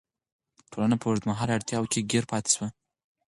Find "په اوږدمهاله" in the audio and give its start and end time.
0.99-1.55